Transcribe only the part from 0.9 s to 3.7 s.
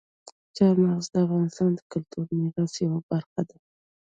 د افغانستان د کلتوري میراث یوه برخه ده.